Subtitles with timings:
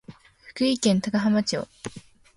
[0.39, 1.67] 福井県高浜町